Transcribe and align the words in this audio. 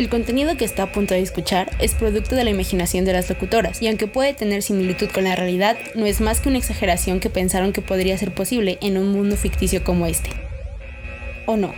El 0.00 0.08
contenido 0.08 0.56
que 0.56 0.64
está 0.64 0.84
a 0.84 0.92
punto 0.92 1.12
de 1.12 1.20
escuchar 1.20 1.76
es 1.78 1.92
producto 1.92 2.34
de 2.34 2.42
la 2.42 2.48
imaginación 2.48 3.04
de 3.04 3.12
las 3.12 3.28
locutoras, 3.28 3.82
y 3.82 3.86
aunque 3.86 4.06
puede 4.06 4.32
tener 4.32 4.62
similitud 4.62 5.10
con 5.10 5.24
la 5.24 5.36
realidad, 5.36 5.76
no 5.94 6.06
es 6.06 6.22
más 6.22 6.40
que 6.40 6.48
una 6.48 6.56
exageración 6.56 7.20
que 7.20 7.28
pensaron 7.28 7.74
que 7.74 7.82
podría 7.82 8.16
ser 8.16 8.34
posible 8.34 8.78
en 8.80 8.96
un 8.96 9.12
mundo 9.12 9.36
ficticio 9.36 9.84
como 9.84 10.06
este. 10.06 10.30
¿O 11.44 11.58
no? 11.58 11.74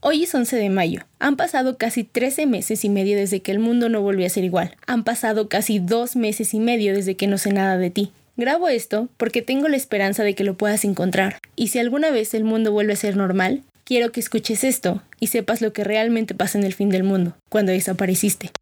Hoy 0.00 0.24
es 0.24 0.34
11 0.34 0.56
de 0.56 0.68
mayo. 0.68 1.02
Han 1.20 1.36
pasado 1.36 1.78
casi 1.78 2.02
13 2.02 2.46
meses 2.46 2.84
y 2.84 2.88
medio 2.88 3.16
desde 3.16 3.42
que 3.42 3.52
el 3.52 3.60
mundo 3.60 3.88
no 3.88 4.02
volvió 4.02 4.26
a 4.26 4.30
ser 4.30 4.42
igual. 4.42 4.76
Han 4.88 5.04
pasado 5.04 5.48
casi 5.48 5.78
dos 5.78 6.16
meses 6.16 6.54
y 6.54 6.58
medio 6.58 6.92
desde 6.92 7.14
que 7.14 7.28
no 7.28 7.38
sé 7.38 7.52
nada 7.52 7.78
de 7.78 7.90
ti. 7.90 8.10
Grabo 8.36 8.68
esto 8.68 9.08
porque 9.16 9.42
tengo 9.42 9.68
la 9.68 9.76
esperanza 9.76 10.24
de 10.24 10.34
que 10.34 10.42
lo 10.42 10.54
puedas 10.54 10.84
encontrar. 10.84 11.38
Y 11.54 11.68
si 11.68 11.78
alguna 11.78 12.10
vez 12.10 12.34
el 12.34 12.42
mundo 12.42 12.72
vuelve 12.72 12.94
a 12.94 12.96
ser 12.96 13.16
normal, 13.16 13.62
quiero 13.90 14.12
que 14.12 14.20
escuches 14.20 14.62
esto 14.62 15.02
y 15.18 15.26
sepas 15.26 15.60
lo 15.60 15.72
que 15.72 15.82
realmente 15.82 16.32
pasa 16.32 16.56
en 16.56 16.62
el 16.62 16.72
fin 16.74 16.90
del 16.90 17.02
mundo, 17.02 17.34
cuando 17.48 17.72
desapareciste. 17.72 18.52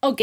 Ok, 0.00 0.20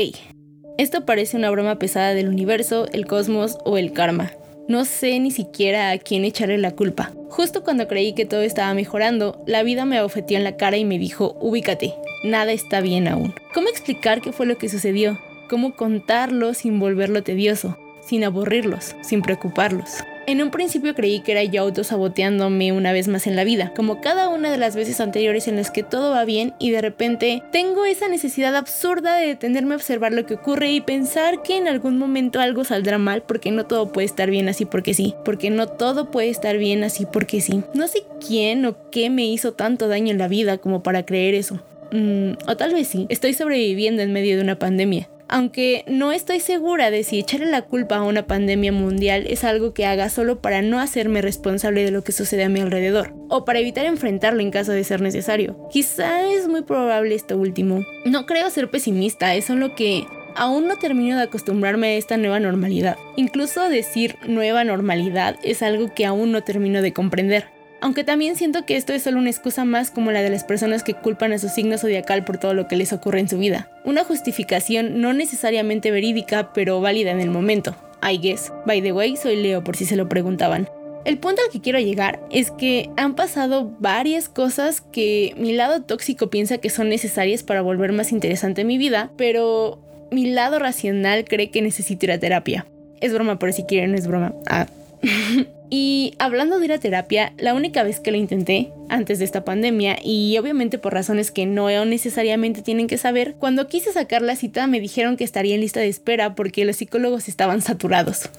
esto 0.78 1.06
parece 1.06 1.38
una 1.38 1.50
broma 1.50 1.80
pesada 1.80 2.14
del 2.14 2.28
universo, 2.28 2.86
el 2.92 3.06
cosmos 3.06 3.58
o 3.64 3.78
el 3.78 3.94
karma. 3.94 4.34
No 4.70 4.86
sé 4.86 5.20
ni 5.20 5.32
siquiera 5.32 5.90
a 5.90 5.98
quién 5.98 6.24
echarle 6.24 6.60
la 6.60 6.76
culpa. 6.76 7.12
Justo 7.28 7.64
cuando 7.64 7.88
creí 7.88 8.14
que 8.14 8.28
todo 8.28 8.44
estaba 8.44 8.72
mejorando, 8.76 9.44
la 9.48 9.64
vida 9.64 9.84
me 9.84 9.98
abofeteó 9.98 10.38
en 10.38 10.44
la 10.44 10.58
cara 10.58 10.78
y 10.78 10.86
me 10.86 11.00
dijo, 11.00 11.36
ubícate, 11.42 11.96
nada 12.24 12.52
está 12.52 12.80
bien 12.80 13.08
aún. 13.08 13.34
¿Cómo 13.52 13.68
explicar 13.68 14.22
qué 14.22 14.32
fue 14.32 14.46
lo 14.46 14.60
que 14.60 14.70
sucedió? 14.70 15.20
¿Cómo 15.50 15.76
contarlo 15.76 16.54
sin 16.54 16.80
volverlo 16.80 17.24
tedioso? 17.24 17.80
Sin 18.06 18.24
aburrirlos, 18.24 18.96
sin 19.02 19.24
preocuparlos. 19.24 20.04
En 20.30 20.44
un 20.44 20.52
principio 20.52 20.94
creí 20.94 21.22
que 21.22 21.32
era 21.32 21.44
yo 21.44 21.64
autosaboteándome 21.64 22.72
una 22.72 22.92
vez 22.92 23.08
más 23.08 23.26
en 23.26 23.36
la 23.36 23.44
vida, 23.44 23.74
como 23.76 24.00
cada 24.00 24.30
una 24.30 24.52
de 24.52 24.60
las 24.60 24.76
veces 24.76 25.02
anteriores 25.02 25.48
en 25.48 25.56
las 25.56 25.72
que 25.72 25.82
todo 25.82 26.12
va 26.12 26.24
bien 26.24 26.54
y 26.60 26.70
de 26.70 26.82
repente 26.82 27.42
tengo 27.52 27.84
esa 27.84 28.08
necesidad 28.08 28.56
absurda 28.56 29.16
de 29.16 29.26
detenerme 29.26 29.74
a 29.74 29.78
observar 29.78 30.14
lo 30.14 30.28
que 30.28 30.36
ocurre 30.36 30.70
y 30.70 30.82
pensar 30.82 31.42
que 31.42 31.58
en 31.58 31.68
algún 31.68 31.98
momento 31.98 32.40
algo 32.40 32.64
saldrá 32.64 33.00
mal 33.00 33.24
porque 33.24 33.50
no 33.50 33.66
todo 33.66 33.92
puede 33.92 34.06
estar 34.06 34.30
bien 34.30 34.50
así 34.50 34.66
porque 34.66 34.94
sí, 34.94 35.16
porque 35.26 35.50
no 35.50 35.66
todo 35.66 36.12
puede 36.12 36.30
estar 36.30 36.60
bien 36.60 36.84
así 36.84 37.08
porque 37.12 37.42
sí. 37.42 37.64
No 37.74 37.88
sé 37.88 38.04
quién 38.24 38.68
o 38.68 38.76
qué 38.92 39.10
me 39.10 39.26
hizo 39.26 39.54
tanto 39.54 39.88
daño 39.88 40.12
en 40.12 40.20
la 40.20 40.28
vida 40.28 40.60
como 40.60 40.84
para 40.84 41.08
creer 41.08 41.34
eso. 41.34 41.60
Mm, 41.92 42.34
o 42.48 42.56
tal 42.56 42.76
vez 42.76 42.88
sí, 42.88 43.08
estoy 43.10 43.34
sobreviviendo 43.34 44.04
en 44.04 44.14
medio 44.14 44.38
de 44.38 44.44
una 44.44 44.60
pandemia 44.60 45.10
aunque 45.30 45.86
no 45.88 46.12
estoy 46.12 46.40
segura 46.40 46.92
de 46.92 47.04
si 47.04 47.20
echarle 47.20 47.46
la 47.46 47.62
culpa 47.62 47.98
a 47.98 48.04
una 48.04 48.28
pandemia 48.28 48.72
mundial 48.72 49.26
es 49.28 49.44
algo 49.44 49.74
que 49.74 49.86
haga 49.86 50.10
solo 50.10 50.42
para 50.42 50.62
no 50.62 50.80
hacerme 50.80 51.22
responsable 51.22 51.84
de 51.84 51.92
lo 51.92 52.04
que 52.04 52.12
sucede 52.12 52.44
a 52.44 52.50
mi 52.50 52.60
alrededor, 52.60 53.14
o 53.30 53.46
para 53.46 53.60
evitar 53.60 53.86
enfrentarlo 53.86 54.42
en 54.42 54.52
caso 54.52 54.72
de 54.72 54.84
ser 54.84 55.02
necesario. 55.02 55.70
Quizá 55.72 56.30
es 56.30 56.48
muy 56.48 56.64
probable 56.64 57.16
esto 57.16 57.38
último. 57.38 57.86
No 58.06 58.26
creo 58.26 58.50
ser 58.50 58.70
pesimista, 58.70 59.36
es 59.36 59.46
solo 59.46 59.76
que 59.76 60.06
aún 60.36 60.68
no 60.68 60.78
termino 60.78 61.18
de 61.18 61.24
acostumbrarme 61.24 61.88
a 61.88 61.94
esta 61.94 62.18
nueva 62.18 62.40
normalidad. 62.40 62.98
Incluso 63.16 63.70
decir 63.70 64.16
nueva 64.28 64.64
normalidad 64.64 65.38
es 65.44 65.62
algo 65.62 65.94
que 65.94 66.06
aún 66.06 66.32
no 66.32 66.44
termino 66.44 66.82
de 66.82 66.94
comprender. 66.94 67.59
Aunque 67.82 68.04
también 68.04 68.36
siento 68.36 68.66
que 68.66 68.76
esto 68.76 68.94
es 68.94 69.04
solo 69.04 69.20
una 69.20 69.30
excusa 69.30 69.66
más 69.66 69.92
como 69.92 70.12
la 70.12 70.22
de 70.22 70.30
las 70.30 70.44
personas 70.44 70.84
que 70.84 70.94
culpan 70.94 71.32
a 71.34 71.40
su 71.40 71.50
signo 71.50 71.78
zodiacal 71.78 72.26
por 72.26 72.38
todo 72.38 72.54
lo 72.54 72.68
que 72.68 72.76
les 72.76 72.92
ocurre 72.92 73.20
en 73.20 73.30
su 73.30 73.38
vida. 73.38 73.70
Una 73.86 74.04
justificación 74.04 75.00
no 75.02 75.14
necesariamente 75.14 75.92
verídica, 75.92 76.52
pero 76.54 76.82
válida 76.82 77.12
en 77.12 77.22
el 77.22 77.30
momento. 77.30 77.76
I 78.02 78.18
guess. 78.18 78.52
By 78.66 78.82
the 78.82 78.92
way, 78.92 79.16
soy 79.16 79.38
Leo 79.38 79.64
por 79.64 79.76
si 79.76 79.86
se 79.86 79.96
lo 79.96 80.10
preguntaban. 80.10 80.70
El 81.06 81.18
punto 81.18 81.42
al 81.42 81.52
que 81.52 81.62
quiero 81.62 81.80
llegar 81.80 82.20
es 82.30 82.52
que 82.52 82.90
han 82.98 83.16
pasado 83.16 83.74
varias 83.80 84.28
cosas 84.28 84.82
que 84.82 85.34
mi 85.38 85.54
lado 85.54 85.82
tóxico 85.82 86.30
piensa 86.30 86.58
que 86.58 86.70
son 86.70 86.90
necesarias 86.90 87.44
para 87.44 87.62
volver 87.62 87.94
más 87.94 88.12
interesante 88.12 88.66
mi 88.66 88.78
vida, 88.78 89.12
pero 89.16 89.80
mi 90.12 90.30
lado 90.32 90.60
racional 90.60 91.24
cree 91.26 91.52
que 91.52 91.62
necesito 91.62 92.06
ir 92.06 92.12
a 92.12 92.20
terapia. 92.20 92.66
Es 93.00 93.14
broma, 93.14 93.40
pero 93.40 93.54
si 93.54 93.64
quieren, 93.64 93.96
es 93.96 94.08
broma. 94.08 94.34
Ah. 94.48 94.68
Y 95.72 96.16
hablando 96.18 96.58
de 96.58 96.66
ir 96.66 96.74
a 96.74 96.80
terapia, 96.80 97.34
la 97.38 97.54
única 97.54 97.84
vez 97.84 98.00
que 98.00 98.12
lo 98.12 98.18
intenté, 98.18 98.72
antes 98.90 99.20
de 99.20 99.26
esta 99.26 99.46
pandemia, 99.46 100.00
y 100.04 100.36
obviamente 100.40 100.80
por 100.80 100.94
razones 100.94 101.30
que 101.30 101.46
no 101.46 101.70
necesariamente 101.86 102.64
tienen 102.64 102.88
que 102.88 102.98
saber, 102.98 103.36
cuando 103.36 103.68
quise 103.68 103.94
sacar 103.94 104.24
la 104.24 104.36
cita 104.36 104.66
me 104.66 104.80
dijeron 104.80 105.16
que 105.16 105.24
estaría 105.24 105.54
en 105.54 105.62
lista 105.62 105.80
de 105.80 105.88
espera 105.88 106.34
porque 106.34 106.66
los 106.66 106.78
psicólogos 106.78 107.28
estaban 107.28 107.62
saturados. 107.62 108.30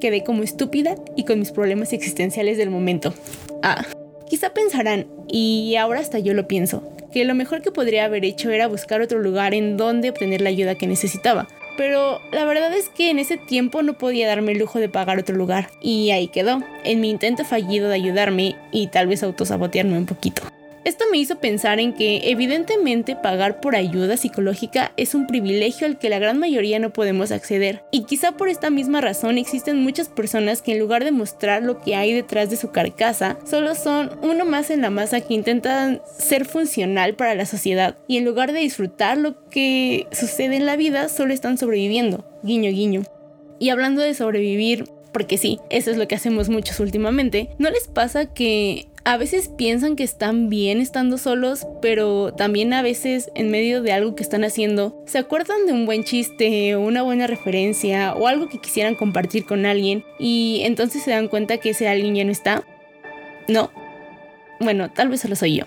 Quedé 0.00 0.22
como 0.22 0.42
estúpida 0.42 0.96
y 1.16 1.24
con 1.24 1.38
mis 1.38 1.50
problemas 1.50 1.94
existenciales 1.94 2.58
del 2.58 2.70
momento. 2.70 3.14
Ah, 3.62 3.86
quizá 4.28 4.52
pensarán, 4.52 5.06
y 5.28 5.76
ahora 5.76 6.00
hasta 6.00 6.18
yo 6.18 6.34
lo 6.34 6.46
pienso, 6.46 6.82
que 7.10 7.24
lo 7.24 7.34
mejor 7.34 7.62
que 7.62 7.72
podría 7.72 8.04
haber 8.04 8.26
hecho 8.26 8.50
era 8.50 8.66
buscar 8.66 9.00
otro 9.00 9.18
lugar 9.18 9.54
en 9.54 9.78
donde 9.78 10.10
obtener 10.10 10.42
la 10.42 10.50
ayuda 10.50 10.74
que 10.74 10.86
necesitaba 10.86 11.48
pero 11.80 12.20
la 12.30 12.44
verdad 12.44 12.74
es 12.74 12.90
que 12.90 13.08
en 13.08 13.18
ese 13.18 13.38
tiempo 13.38 13.82
no 13.82 13.94
podía 13.94 14.28
darme 14.28 14.52
el 14.52 14.58
lujo 14.58 14.78
de 14.78 14.90
pagar 14.90 15.18
otro 15.18 15.34
lugar. 15.34 15.70
Y 15.80 16.10
ahí 16.10 16.28
quedó, 16.28 16.62
en 16.84 17.00
mi 17.00 17.08
intento 17.08 17.42
fallido 17.42 17.88
de 17.88 17.94
ayudarme 17.94 18.54
y 18.70 18.88
tal 18.88 19.06
vez 19.06 19.22
autosabotearme 19.22 19.96
un 19.96 20.04
poquito. 20.04 20.42
Esto 20.90 21.04
me 21.08 21.18
hizo 21.18 21.38
pensar 21.38 21.78
en 21.78 21.92
que 21.92 22.32
evidentemente 22.32 23.14
pagar 23.14 23.60
por 23.60 23.76
ayuda 23.76 24.16
psicológica 24.16 24.90
es 24.96 25.14
un 25.14 25.28
privilegio 25.28 25.86
al 25.86 26.00
que 26.00 26.08
la 26.08 26.18
gran 26.18 26.40
mayoría 26.40 26.80
no 26.80 26.92
podemos 26.92 27.30
acceder. 27.30 27.84
Y 27.92 28.06
quizá 28.06 28.32
por 28.32 28.48
esta 28.48 28.70
misma 28.70 29.00
razón 29.00 29.38
existen 29.38 29.84
muchas 29.84 30.08
personas 30.08 30.62
que 30.62 30.72
en 30.72 30.80
lugar 30.80 31.04
de 31.04 31.12
mostrar 31.12 31.62
lo 31.62 31.80
que 31.80 31.94
hay 31.94 32.12
detrás 32.12 32.50
de 32.50 32.56
su 32.56 32.72
carcasa, 32.72 33.38
solo 33.48 33.76
son 33.76 34.18
uno 34.22 34.44
más 34.44 34.68
en 34.70 34.82
la 34.82 34.90
masa 34.90 35.20
que 35.20 35.34
intentan 35.34 36.02
ser 36.18 36.44
funcional 36.44 37.14
para 37.14 37.36
la 37.36 37.46
sociedad. 37.46 37.96
Y 38.08 38.16
en 38.16 38.24
lugar 38.24 38.52
de 38.52 38.58
disfrutar 38.58 39.16
lo 39.16 39.48
que 39.48 40.08
sucede 40.10 40.56
en 40.56 40.66
la 40.66 40.74
vida, 40.74 41.08
solo 41.08 41.32
están 41.32 41.56
sobreviviendo. 41.56 42.24
Guiño, 42.42 42.72
guiño. 42.72 43.02
Y 43.60 43.68
hablando 43.68 44.02
de 44.02 44.14
sobrevivir, 44.14 44.86
porque 45.12 45.38
sí, 45.38 45.60
eso 45.70 45.90
es 45.90 45.96
lo 45.96 46.08
que 46.08 46.14
hacemos 46.14 46.48
muchos 46.48 46.80
últimamente, 46.80 47.50
¿no 47.58 47.70
les 47.70 47.88
pasa 47.88 48.26
que 48.26 48.88
a 49.04 49.16
veces 49.16 49.48
piensan 49.48 49.96
que 49.96 50.04
están 50.04 50.48
bien 50.48 50.80
estando 50.80 51.18
solos, 51.18 51.66
pero 51.80 52.32
también 52.34 52.72
a 52.72 52.82
veces 52.82 53.30
en 53.34 53.50
medio 53.50 53.82
de 53.82 53.92
algo 53.92 54.14
que 54.14 54.22
están 54.22 54.44
haciendo, 54.44 55.02
se 55.06 55.18
acuerdan 55.18 55.66
de 55.66 55.72
un 55.72 55.86
buen 55.86 56.04
chiste 56.04 56.74
o 56.74 56.80
una 56.80 57.02
buena 57.02 57.26
referencia 57.26 58.14
o 58.14 58.26
algo 58.26 58.48
que 58.48 58.60
quisieran 58.60 58.94
compartir 58.94 59.44
con 59.46 59.66
alguien 59.66 60.04
y 60.18 60.60
entonces 60.64 61.02
se 61.02 61.12
dan 61.12 61.28
cuenta 61.28 61.58
que 61.58 61.70
ese 61.70 61.88
alguien 61.88 62.14
ya 62.14 62.24
no 62.24 62.32
está? 62.32 62.62
No. 63.48 63.70
Bueno, 64.60 64.90
tal 64.90 65.08
vez 65.08 65.20
solo 65.20 65.36
soy 65.36 65.56
yo. 65.56 65.64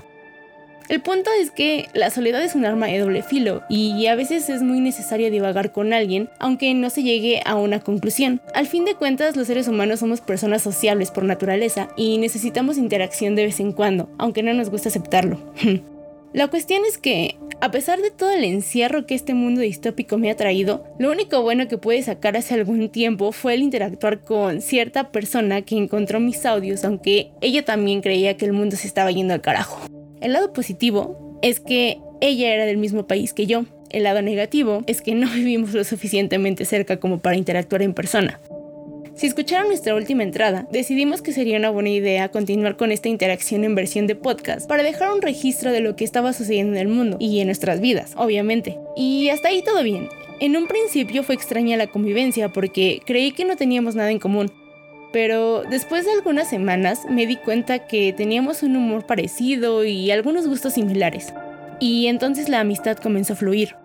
El 0.89 1.01
punto 1.01 1.29
es 1.39 1.49
que 1.49 1.87
la 1.93 2.09
soledad 2.09 2.43
es 2.43 2.55
un 2.55 2.65
arma 2.65 2.87
de 2.87 2.99
doble 2.99 3.23
filo 3.23 3.63
y 3.69 4.05
a 4.07 4.15
veces 4.15 4.49
es 4.49 4.61
muy 4.61 4.81
necesario 4.81 5.31
divagar 5.31 5.71
con 5.71 5.93
alguien 5.93 6.29
aunque 6.39 6.73
no 6.73 6.89
se 6.89 7.03
llegue 7.03 7.41
a 7.45 7.55
una 7.55 7.79
conclusión. 7.79 8.41
Al 8.53 8.67
fin 8.67 8.85
de 8.85 8.95
cuentas 8.95 9.35
los 9.35 9.47
seres 9.47 9.67
humanos 9.67 10.01
somos 10.01 10.21
personas 10.21 10.61
sociables 10.61 11.11
por 11.11 11.23
naturaleza 11.23 11.89
y 11.95 12.17
necesitamos 12.17 12.77
interacción 12.77 13.35
de 13.35 13.45
vez 13.45 13.59
en 13.59 13.71
cuando, 13.71 14.09
aunque 14.17 14.43
no 14.43 14.53
nos 14.53 14.69
gusta 14.69 14.89
aceptarlo. 14.89 15.39
La 16.33 16.47
cuestión 16.47 16.81
es 16.83 16.97
que, 16.97 17.37
a 17.61 17.69
pesar 17.69 18.01
de 18.01 18.09
todo 18.09 18.31
el 18.31 18.43
encierro 18.43 19.05
que 19.05 19.13
este 19.13 19.35
mundo 19.35 19.61
distópico 19.61 20.17
me 20.17 20.31
ha 20.31 20.35
traído, 20.35 20.83
lo 20.97 21.11
único 21.11 21.43
bueno 21.43 21.67
que 21.67 21.77
pude 21.77 22.01
sacar 22.01 22.35
hace 22.35 22.55
algún 22.55 22.89
tiempo 22.89 23.31
fue 23.31 23.53
el 23.53 23.61
interactuar 23.61 24.21
con 24.21 24.59
cierta 24.59 25.11
persona 25.11 25.61
que 25.61 25.77
encontró 25.77 26.19
mis 26.19 26.43
audios, 26.47 26.83
aunque 26.85 27.29
ella 27.41 27.63
también 27.63 28.01
creía 28.01 28.35
que 28.35 28.45
el 28.45 28.53
mundo 28.53 28.75
se 28.77 28.87
estaba 28.87 29.11
yendo 29.11 29.35
al 29.35 29.41
carajo. 29.41 29.79
El 30.23 30.31
lado 30.31 30.53
positivo 30.53 31.37
es 31.41 31.59
que 31.59 31.99
ella 32.21 32.53
era 32.53 32.65
del 32.65 32.77
mismo 32.77 33.05
país 33.05 33.33
que 33.33 33.45
yo. 33.45 33.65
El 33.89 34.03
lado 34.03 34.21
negativo 34.21 34.83
es 34.87 35.01
que 35.01 35.15
no 35.15 35.29
vivimos 35.35 35.73
lo 35.73 35.83
suficientemente 35.83 36.63
cerca 36.63 36.97
como 36.97 37.19
para 37.19 37.35
interactuar 37.35 37.81
en 37.81 37.93
persona. 37.93 38.39
Si 39.15 39.27
escucharon 39.27 39.67
nuestra 39.67 39.93
última 39.93 40.23
entrada, 40.23 40.65
decidimos 40.71 41.21
que 41.21 41.33
sería 41.33 41.57
una 41.57 41.69
buena 41.69 41.89
idea 41.89 42.31
continuar 42.31 42.77
con 42.77 42.93
esta 42.93 43.09
interacción 43.09 43.65
en 43.65 43.75
versión 43.75 44.07
de 44.07 44.15
podcast 44.15 44.67
para 44.67 44.81
dejar 44.81 45.11
un 45.11 45.21
registro 45.21 45.73
de 45.73 45.81
lo 45.81 45.97
que 45.97 46.05
estaba 46.05 46.31
sucediendo 46.31 46.73
en 46.73 46.79
el 46.79 46.87
mundo 46.87 47.17
y 47.19 47.41
en 47.41 47.47
nuestras 47.47 47.81
vidas, 47.81 48.13
obviamente. 48.15 48.79
Y 48.95 49.27
hasta 49.27 49.49
ahí 49.49 49.61
todo 49.61 49.83
bien. 49.83 50.07
En 50.39 50.55
un 50.55 50.67
principio 50.67 51.21
fue 51.23 51.35
extraña 51.35 51.75
la 51.75 51.87
convivencia 51.87 52.49
porque 52.49 53.01
creí 53.05 53.33
que 53.33 53.45
no 53.45 53.57
teníamos 53.57 53.95
nada 53.95 54.09
en 54.09 54.19
común, 54.19 54.51
pero 55.13 55.63
después 55.69 56.05
de 56.05 56.11
algunas 56.11 56.49
semanas 56.49 57.05
me 57.07 57.27
di 57.27 57.37
cuenta 57.37 57.87
que 57.87 58.11
teníamos 58.11 58.63
un 58.63 58.75
humor 58.75 59.05
parecido 59.05 59.85
y 59.85 60.11
algunos 60.11 60.47
gustos 60.47 60.73
similares. 60.73 61.33
Y 61.79 62.07
entonces 62.07 62.49
la 62.49 62.59
amistad 62.59 62.97
comenzó 62.97 63.33
a 63.33 63.35
fluir. 63.37 63.75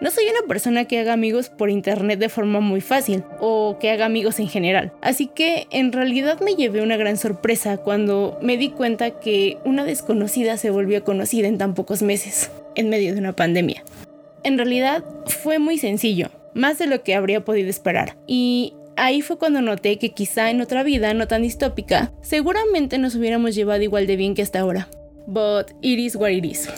No 0.00 0.10
soy 0.10 0.24
una 0.24 0.46
persona 0.48 0.86
que 0.86 0.98
haga 0.98 1.12
amigos 1.12 1.50
por 1.50 1.70
internet 1.70 2.18
de 2.18 2.28
forma 2.28 2.60
muy 2.60 2.80
fácil 2.80 3.24
o 3.40 3.78
que 3.78 3.90
haga 3.90 4.06
amigos 4.06 4.40
en 4.40 4.48
general. 4.48 4.92
Así 5.02 5.26
que 5.26 5.66
en 5.70 5.92
realidad 5.92 6.40
me 6.40 6.54
llevé 6.54 6.82
una 6.82 6.96
gran 6.96 7.16
sorpresa 7.16 7.76
cuando 7.76 8.38
me 8.42 8.56
di 8.56 8.70
cuenta 8.70 9.20
que 9.20 9.58
una 9.64 9.84
desconocida 9.84 10.56
se 10.56 10.70
volvió 10.70 11.04
conocida 11.04 11.46
en 11.46 11.58
tan 11.58 11.74
pocos 11.74 12.02
meses, 12.02 12.50
en 12.74 12.88
medio 12.88 13.12
de 13.12 13.20
una 13.20 13.36
pandemia. 13.36 13.84
En 14.42 14.56
realidad 14.56 15.04
fue 15.26 15.58
muy 15.58 15.78
sencillo, 15.78 16.30
más 16.54 16.78
de 16.78 16.86
lo 16.86 17.02
que 17.02 17.14
habría 17.14 17.44
podido 17.44 17.70
esperar. 17.70 18.16
Y 18.26 18.74
ahí 18.96 19.22
fue 19.22 19.38
cuando 19.38 19.60
noté 19.60 19.98
que 19.98 20.10
quizá 20.10 20.50
en 20.50 20.60
otra 20.60 20.82
vida 20.82 21.14
no 21.14 21.28
tan 21.28 21.42
distópica, 21.42 22.12
seguramente 22.22 22.98
nos 22.98 23.14
hubiéramos 23.14 23.54
llevado 23.54 23.82
igual 23.82 24.06
de 24.06 24.16
bien 24.16 24.34
que 24.34 24.42
hasta 24.42 24.60
ahora. 24.60 24.88
But 25.26 25.70
it 25.80 25.98
is 25.98 26.16
what 26.16 26.30
it 26.30 26.44
is. 26.44 26.68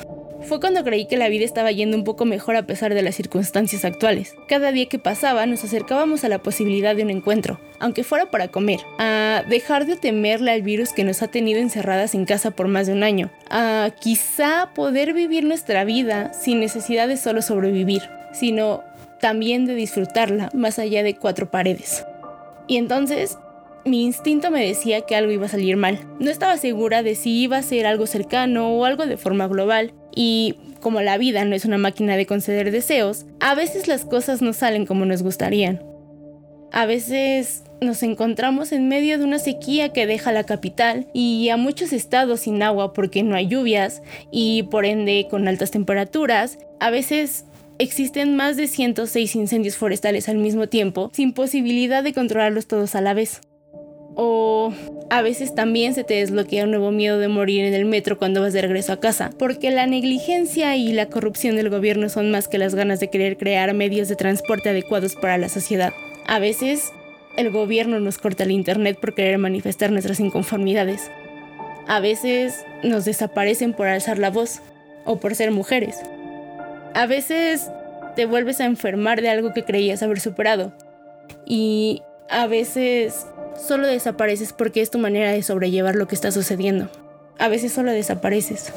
Fue 0.42 0.60
cuando 0.60 0.84
creí 0.84 1.06
que 1.06 1.16
la 1.16 1.28
vida 1.28 1.44
estaba 1.44 1.72
yendo 1.72 1.96
un 1.96 2.04
poco 2.04 2.24
mejor 2.24 2.54
a 2.54 2.66
pesar 2.66 2.94
de 2.94 3.02
las 3.02 3.16
circunstancias 3.16 3.84
actuales. 3.84 4.36
Cada 4.48 4.70
día 4.70 4.86
que 4.86 5.00
pasaba 5.00 5.44
nos 5.46 5.64
acercábamos 5.64 6.22
a 6.22 6.28
la 6.28 6.40
posibilidad 6.40 6.94
de 6.94 7.02
un 7.02 7.10
encuentro, 7.10 7.58
aunque 7.80 8.04
fuera 8.04 8.30
para 8.30 8.46
comer, 8.48 8.78
a 8.98 9.42
dejar 9.48 9.86
de 9.86 9.96
temerle 9.96 10.52
al 10.52 10.62
virus 10.62 10.92
que 10.92 11.02
nos 11.02 11.22
ha 11.22 11.28
tenido 11.28 11.58
encerradas 11.58 12.14
en 12.14 12.26
casa 12.26 12.52
por 12.52 12.68
más 12.68 12.86
de 12.86 12.92
un 12.92 13.02
año, 13.02 13.32
a 13.50 13.90
quizá 13.98 14.70
poder 14.72 15.14
vivir 15.14 15.42
nuestra 15.42 15.84
vida 15.84 16.32
sin 16.32 16.60
necesidad 16.60 17.08
de 17.08 17.16
solo 17.16 17.42
sobrevivir, 17.42 18.02
sino 18.32 18.84
también 19.20 19.66
de 19.66 19.74
disfrutarla 19.74 20.50
más 20.54 20.78
allá 20.78 21.02
de 21.02 21.16
cuatro 21.16 21.50
paredes. 21.50 22.04
Y 22.68 22.76
entonces 22.76 23.38
mi 23.86 24.04
instinto 24.04 24.50
me 24.50 24.66
decía 24.66 25.02
que 25.02 25.14
algo 25.14 25.30
iba 25.30 25.46
a 25.46 25.50
salir 25.50 25.76
mal. 25.76 26.00
No 26.18 26.30
estaba 26.30 26.56
segura 26.56 27.02
de 27.02 27.14
si 27.14 27.42
iba 27.42 27.56
a 27.56 27.62
ser 27.62 27.86
algo 27.86 28.06
cercano 28.06 28.70
o 28.70 28.84
algo 28.84 29.06
de 29.06 29.16
forma 29.16 29.46
global. 29.46 29.92
Y 30.14 30.56
como 30.80 31.00
la 31.02 31.18
vida 31.18 31.44
no 31.44 31.54
es 31.54 31.64
una 31.64 31.78
máquina 31.78 32.16
de 32.16 32.26
conceder 32.26 32.72
deseos, 32.72 33.26
a 33.38 33.54
veces 33.54 33.86
las 33.86 34.04
cosas 34.04 34.42
no 34.42 34.52
salen 34.52 34.86
como 34.86 35.04
nos 35.04 35.22
gustarían. 35.22 35.82
A 36.72 36.84
veces 36.84 37.62
nos 37.80 38.02
encontramos 38.02 38.72
en 38.72 38.88
medio 38.88 39.18
de 39.18 39.24
una 39.24 39.38
sequía 39.38 39.92
que 39.92 40.06
deja 40.06 40.32
la 40.32 40.44
capital 40.44 41.06
y 41.12 41.48
a 41.50 41.56
muchos 41.56 41.92
estados 41.92 42.40
sin 42.40 42.62
agua 42.62 42.92
porque 42.92 43.22
no 43.22 43.36
hay 43.36 43.46
lluvias 43.46 44.02
y 44.32 44.64
por 44.64 44.84
ende 44.84 45.28
con 45.30 45.46
altas 45.46 45.70
temperaturas. 45.70 46.58
A 46.80 46.90
veces 46.90 47.44
existen 47.78 48.36
más 48.36 48.56
de 48.56 48.66
106 48.66 49.34
incendios 49.36 49.76
forestales 49.76 50.28
al 50.28 50.38
mismo 50.38 50.68
tiempo 50.68 51.10
sin 51.12 51.32
posibilidad 51.32 52.02
de 52.02 52.12
controlarlos 52.12 52.66
todos 52.66 52.94
a 52.94 53.00
la 53.00 53.14
vez. 53.14 53.40
O 54.14 54.72
a 55.10 55.20
veces 55.20 55.54
también 55.54 55.94
se 55.94 56.04
te 56.04 56.14
desbloquea 56.14 56.64
un 56.64 56.70
nuevo 56.70 56.90
miedo 56.90 57.18
de 57.18 57.28
morir 57.28 57.64
en 57.64 57.74
el 57.74 57.84
metro 57.84 58.18
cuando 58.18 58.40
vas 58.40 58.54
de 58.54 58.62
regreso 58.62 58.92
a 58.92 59.00
casa, 59.00 59.30
porque 59.38 59.70
la 59.70 59.86
negligencia 59.86 60.74
y 60.76 60.92
la 60.92 61.06
corrupción 61.06 61.56
del 61.56 61.68
gobierno 61.68 62.08
son 62.08 62.30
más 62.30 62.48
que 62.48 62.58
las 62.58 62.74
ganas 62.74 62.98
de 62.98 63.10
querer 63.10 63.36
crear 63.36 63.74
medios 63.74 64.08
de 64.08 64.16
transporte 64.16 64.70
adecuados 64.70 65.16
para 65.16 65.36
la 65.36 65.50
sociedad. 65.50 65.92
A 66.26 66.38
veces 66.38 66.92
el 67.36 67.50
gobierno 67.50 68.00
nos 68.00 68.16
corta 68.16 68.44
el 68.44 68.52
internet 68.52 68.98
por 68.98 69.14
querer 69.14 69.36
manifestar 69.36 69.92
nuestras 69.92 70.18
inconformidades. 70.18 71.10
A 71.86 72.00
veces 72.00 72.64
nos 72.82 73.04
desaparecen 73.04 73.74
por 73.74 73.86
alzar 73.86 74.18
la 74.18 74.30
voz 74.30 74.62
o 75.04 75.20
por 75.20 75.34
ser 75.34 75.50
mujeres. 75.50 76.00
A 76.96 77.04
veces 77.04 77.70
te 78.14 78.24
vuelves 78.24 78.58
a 78.62 78.64
enfermar 78.64 79.20
de 79.20 79.28
algo 79.28 79.52
que 79.52 79.64
creías 79.64 80.02
haber 80.02 80.18
superado. 80.18 80.72
Y 81.44 82.02
a 82.30 82.46
veces 82.46 83.26
solo 83.54 83.86
desapareces 83.86 84.54
porque 84.54 84.80
es 84.80 84.90
tu 84.90 84.98
manera 84.98 85.30
de 85.30 85.42
sobrellevar 85.42 85.94
lo 85.94 86.08
que 86.08 86.14
está 86.14 86.32
sucediendo. 86.32 86.88
A 87.38 87.48
veces 87.48 87.74
solo 87.74 87.92
desapareces. 87.92 88.72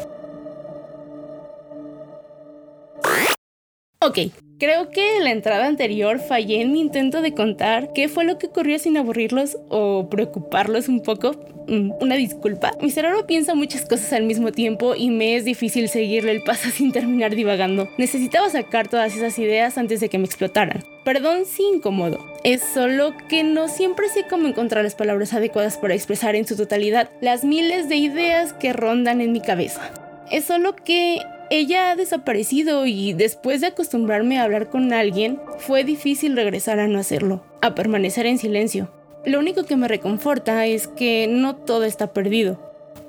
Ok, 4.01 4.17
creo 4.59 4.89
que 4.89 5.17
en 5.17 5.23
la 5.23 5.31
entrada 5.31 5.65
anterior 5.65 6.19
fallé 6.19 6.61
en 6.61 6.71
mi 6.71 6.81
intento 6.81 7.21
de 7.21 7.33
contar 7.33 7.93
qué 7.93 8.09
fue 8.09 8.25
lo 8.25 8.37
que 8.37 8.47
ocurrió 8.47 8.77
sin 8.77 8.97
aburrirlos 8.97 9.57
o 9.69 10.09
preocuparlos 10.09 10.89
un 10.89 11.01
poco. 11.01 11.31
Mm, 11.67 11.91
una 12.01 12.15
disculpa. 12.15 12.71
Mi 12.81 12.89
cerebro 12.91 13.25
piensa 13.25 13.55
muchas 13.55 13.85
cosas 13.85 14.11
al 14.13 14.23
mismo 14.23 14.51
tiempo 14.51 14.95
y 14.95 15.09
me 15.11 15.35
es 15.35 15.45
difícil 15.45 15.87
seguirle 15.87 16.31
el 16.31 16.43
paso 16.43 16.69
sin 16.73 16.91
terminar 16.91 17.35
divagando. 17.35 17.89
Necesitaba 17.97 18.49
sacar 18.49 18.87
todas 18.87 19.15
esas 19.15 19.39
ideas 19.39 19.77
antes 19.77 19.99
de 19.99 20.09
que 20.09 20.17
me 20.17 20.25
explotaran. 20.25 20.83
Perdón 21.05 21.45
si 21.45 21.63
incómodo. 21.63 22.19
Es 22.43 22.61
solo 22.61 23.15
que 23.29 23.43
no 23.43 23.67
siempre 23.67 24.09
sé 24.09 24.25
cómo 24.29 24.47
encontrar 24.47 24.83
las 24.83 24.95
palabras 24.95 25.33
adecuadas 25.33 25.77
para 25.77 25.95
expresar 25.95 26.35
en 26.35 26.45
su 26.45 26.55
totalidad 26.55 27.09
las 27.21 27.43
miles 27.43 27.87
de 27.87 27.95
ideas 27.95 28.53
que 28.53 28.73
rondan 28.73 29.21
en 29.21 29.31
mi 29.31 29.41
cabeza. 29.41 29.91
Es 30.31 30.45
solo 30.45 30.75
que 30.75 31.21
ella 31.49 31.91
ha 31.91 31.95
desaparecido 31.95 32.85
y 32.85 33.13
después 33.13 33.61
de 33.61 33.67
acostumbrarme 33.67 34.37
a 34.37 34.43
hablar 34.43 34.69
con 34.69 34.93
alguien, 34.93 35.39
fue 35.57 35.83
difícil 35.83 36.35
regresar 36.35 36.79
a 36.79 36.87
no 36.87 36.99
hacerlo, 36.99 37.43
a 37.61 37.73
permanecer 37.73 38.25
en 38.27 38.37
silencio. 38.37 38.91
Lo 39.25 39.39
único 39.39 39.63
que 39.63 39.75
me 39.75 39.87
reconforta 39.87 40.65
es 40.65 40.87
que 40.87 41.27
no 41.27 41.55
todo 41.55 41.85
está 41.85 42.13
perdido, 42.13 42.59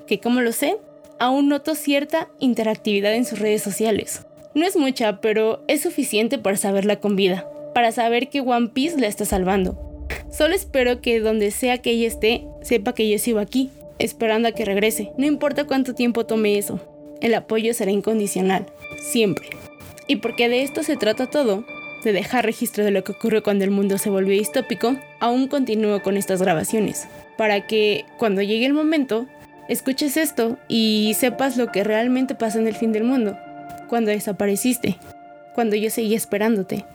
que 0.07 0.19
como 0.19 0.41
lo 0.41 0.51
sé, 0.51 0.77
aún 1.19 1.49
noto 1.49 1.75
cierta 1.75 2.29
interactividad 2.39 3.13
en 3.13 3.25
sus 3.25 3.39
redes 3.39 3.61
sociales. 3.61 4.25
No 4.55 4.65
es 4.65 4.75
mucha, 4.75 5.21
pero 5.21 5.63
es 5.67 5.81
suficiente 5.81 6.37
para 6.37 6.57
saberla 6.57 6.99
con 6.99 7.15
vida, 7.15 7.47
para 7.73 7.91
saber 7.91 8.29
que 8.29 8.41
One 8.41 8.69
Piece 8.69 8.99
la 8.99 9.07
está 9.07 9.23
salvando. 9.23 10.07
Solo 10.31 10.55
espero 10.55 10.99
que 10.99 11.19
donde 11.19 11.51
sea 11.51 11.77
que 11.77 11.91
ella 11.91 12.07
esté, 12.07 12.45
sepa 12.61 12.93
que 12.93 13.07
yo 13.07 13.17
sigo 13.19 13.39
aquí, 13.39 13.69
esperando 13.99 14.47
a 14.47 14.51
que 14.51 14.65
regrese, 14.65 15.11
no 15.17 15.25
importa 15.25 15.65
cuánto 15.65 15.93
tiempo 15.93 16.25
tome 16.25 16.57
eso 16.57 16.90
el 17.21 17.33
apoyo 17.35 17.73
será 17.73 17.91
incondicional, 17.91 18.65
siempre. 18.99 19.49
Y 20.07 20.17
porque 20.17 20.49
de 20.49 20.63
esto 20.63 20.83
se 20.83 20.97
trata 20.97 21.27
todo, 21.27 21.63
de 22.03 22.11
dejar 22.11 22.45
registro 22.45 22.83
de 22.83 22.91
lo 22.91 23.03
que 23.03 23.11
ocurrió 23.13 23.43
cuando 23.43 23.63
el 23.63 23.71
mundo 23.71 23.97
se 23.97 24.09
volvió 24.09 24.33
distópico, 24.33 24.97
aún 25.19 25.47
continúo 25.47 26.01
con 26.01 26.17
estas 26.17 26.41
grabaciones, 26.41 27.07
para 27.37 27.67
que 27.67 28.05
cuando 28.17 28.41
llegue 28.41 28.65
el 28.65 28.73
momento, 28.73 29.27
escuches 29.69 30.17
esto 30.17 30.57
y 30.67 31.15
sepas 31.17 31.57
lo 31.57 31.71
que 31.71 31.83
realmente 31.83 32.35
pasa 32.35 32.59
en 32.59 32.67
el 32.67 32.75
fin 32.75 32.91
del 32.91 33.03
mundo, 33.03 33.37
cuando 33.87 34.11
desapareciste, 34.11 34.97
cuando 35.53 35.75
yo 35.75 35.89
seguí 35.89 36.15
esperándote. 36.15 36.85